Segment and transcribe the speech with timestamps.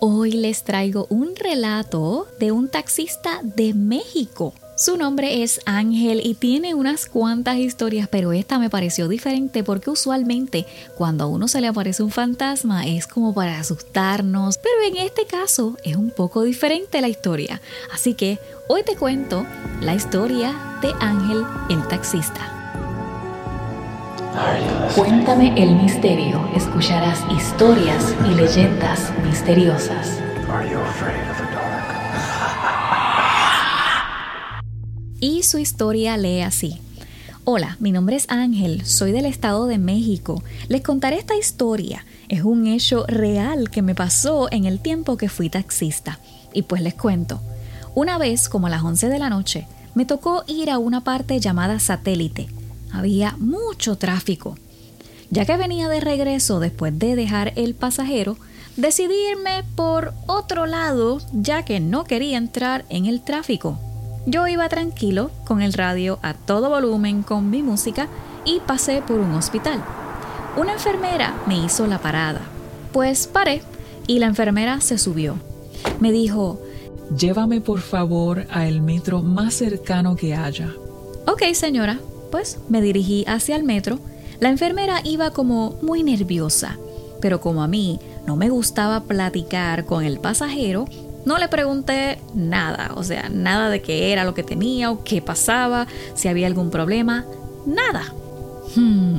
[0.00, 4.54] Hoy les traigo un relato de un taxista de México.
[4.76, 9.90] Su nombre es Ángel y tiene unas cuantas historias, pero esta me pareció diferente porque
[9.90, 10.66] usualmente
[10.96, 15.26] cuando a uno se le aparece un fantasma es como para asustarnos, pero en este
[15.26, 17.60] caso es un poco diferente la historia.
[17.92, 18.38] Así que
[18.68, 19.44] hoy te cuento
[19.80, 22.57] la historia de Ángel el taxista.
[24.94, 30.18] Cuéntame el misterio, escucharás historias y leyendas misteriosas.
[35.20, 36.80] Y su historia lee así.
[37.44, 40.42] Hola, mi nombre es Ángel, soy del Estado de México.
[40.68, 42.04] Les contaré esta historia.
[42.28, 46.18] Es un hecho real que me pasó en el tiempo que fui taxista.
[46.52, 47.40] Y pues les cuento.
[47.94, 51.40] Una vez, como a las 11 de la noche, me tocó ir a una parte
[51.40, 52.48] llamada satélite.
[52.92, 54.56] Había mucho tráfico.
[55.30, 58.36] Ya que venía de regreso después de dejar el pasajero,
[58.76, 63.78] decidí irme por otro lado ya que no quería entrar en el tráfico.
[64.26, 68.08] Yo iba tranquilo, con el radio a todo volumen, con mi música,
[68.44, 69.82] y pasé por un hospital.
[70.56, 72.40] Una enfermera me hizo la parada.
[72.92, 73.62] Pues paré
[74.06, 75.36] y la enfermera se subió.
[76.00, 76.60] Me dijo,
[77.16, 80.74] Llévame por favor a el metro más cercano que haya.
[81.26, 81.98] Ok, señora.
[82.30, 83.98] Pues me dirigí hacia el metro.
[84.40, 86.78] La enfermera iba como muy nerviosa,
[87.20, 90.86] pero como a mí no me gustaba platicar con el pasajero,
[91.24, 95.20] no le pregunté nada, o sea, nada de qué era lo que tenía o qué
[95.20, 97.26] pasaba, si había algún problema,
[97.66, 98.14] nada.
[98.74, 99.18] Hmm.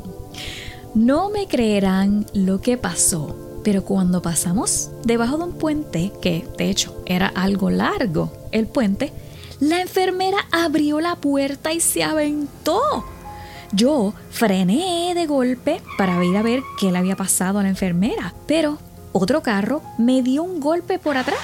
[0.95, 6.69] No me creerán lo que pasó, pero cuando pasamos debajo de un puente, que de
[6.69, 9.13] hecho era algo largo, el puente,
[9.59, 12.81] la enfermera abrió la puerta y se aventó.
[13.71, 18.33] Yo frené de golpe para ir a ver qué le había pasado a la enfermera,
[18.47, 18.79] pero
[19.11, 21.39] otro carro me dio un golpe por atrás.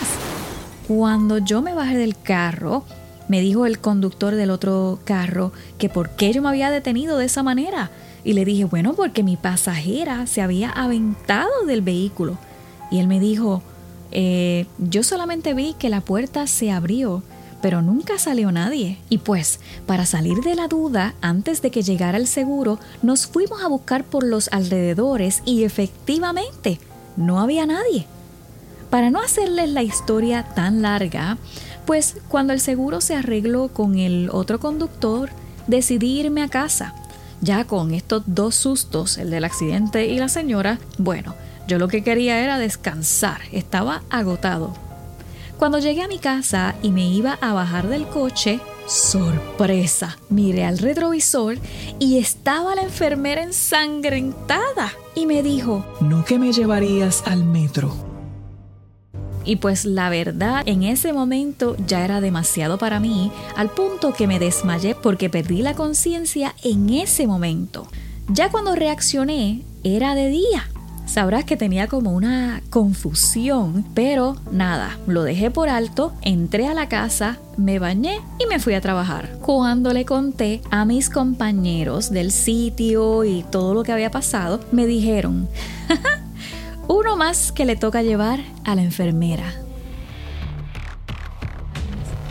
[0.88, 2.84] Cuando yo me bajé del carro,
[3.28, 7.26] me dijo el conductor del otro carro que por qué yo me había detenido de
[7.26, 7.92] esa manera.
[8.24, 12.38] Y le dije, bueno, porque mi pasajera se había aventado del vehículo.
[12.92, 13.62] Y él me dijo,
[14.12, 17.24] eh, yo solamente vi que la puerta se abrió,
[17.66, 19.00] pero nunca salió nadie.
[19.10, 23.64] Y pues, para salir de la duda, antes de que llegara el seguro, nos fuimos
[23.64, 26.80] a buscar por los alrededores y efectivamente,
[27.18, 28.06] no había nadie.
[28.92, 31.40] Para no hacerles la historia tan larga,
[31.88, 35.32] pues cuando el seguro se arregló con el otro conductor,
[35.66, 36.94] decidí irme a casa.
[37.42, 41.34] Ya con estos dos sustos, el del accidente y la señora, bueno,
[41.68, 44.85] yo lo que quería era descansar, estaba agotado.
[45.58, 50.80] Cuando llegué a mi casa y me iba a bajar del coche, sorpresa, miré al
[50.80, 51.58] retrovisor
[51.98, 57.96] y estaba la enfermera ensangrentada y me dijo, ¿no que me llevarías al metro?
[59.46, 64.28] Y pues la verdad, en ese momento ya era demasiado para mí, al punto que
[64.28, 67.88] me desmayé porque perdí la conciencia en ese momento.
[68.28, 70.68] Ya cuando reaccioné, era de día.
[71.06, 76.90] Sabrás que tenía como una confusión, pero nada, lo dejé por alto, entré a la
[76.90, 79.38] casa, me bañé y me fui a trabajar.
[79.42, 84.88] Cuando le conté a mis compañeros del sitio y todo lo que había pasado, me
[84.88, 85.48] dijeron,
[86.88, 89.54] uno más que le toca llevar a la enfermera.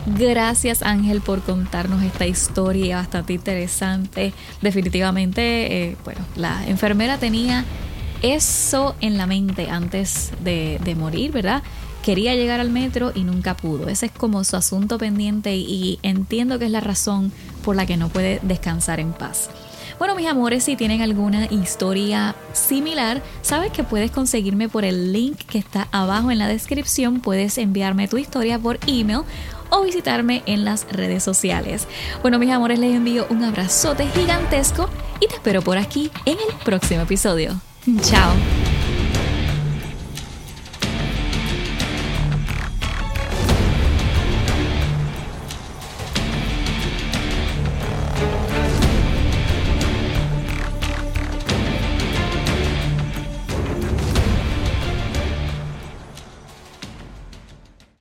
[0.05, 4.33] Gracias Ángel por contarnos esta historia bastante interesante.
[4.61, 7.65] Definitivamente, eh, bueno, la enfermera tenía
[8.21, 11.63] eso en la mente antes de, morir, ¿verdad?
[12.03, 13.89] Quería llegar al metro y nunca pudo.
[13.89, 17.31] Ese es como su asunto pendiente y entiendo que es la razón
[17.63, 19.49] por la que no puede descansar en paz.
[19.97, 25.37] Bueno, mis amores, si tienen alguna historia similar, sabes que puedes conseguirme por el link
[25.37, 27.21] que está abajo en la descripción.
[27.21, 29.21] Puedes enviarme tu historia por email
[29.69, 31.87] o visitarme en las redes sociales.
[32.21, 34.89] Bueno, mis amores, les envío un abrazote gigantesco
[35.19, 37.59] y te espero por aquí en el próximo episodio.
[37.85, 38.54] Tchau.